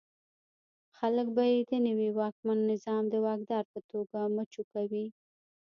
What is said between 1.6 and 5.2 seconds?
د نوي واکمن نظام د واکدار په توګه مچو کوي.